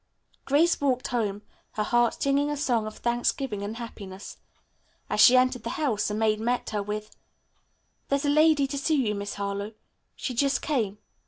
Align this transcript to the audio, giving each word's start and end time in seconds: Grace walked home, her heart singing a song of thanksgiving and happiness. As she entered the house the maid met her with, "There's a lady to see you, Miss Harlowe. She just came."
Grace 0.45 0.81
walked 0.81 1.09
home, 1.09 1.43
her 1.73 1.83
heart 1.83 2.19
singing 2.23 2.49
a 2.49 2.57
song 2.57 2.87
of 2.87 2.97
thanksgiving 2.97 3.61
and 3.61 3.77
happiness. 3.77 4.37
As 5.11 5.21
she 5.21 5.37
entered 5.37 5.61
the 5.61 5.69
house 5.77 6.07
the 6.07 6.15
maid 6.15 6.39
met 6.39 6.71
her 6.71 6.81
with, 6.81 7.15
"There's 8.07 8.25
a 8.25 8.29
lady 8.29 8.65
to 8.65 8.79
see 8.79 8.95
you, 8.95 9.13
Miss 9.13 9.35
Harlowe. 9.35 9.73
She 10.15 10.33
just 10.33 10.59
came." 10.63 10.97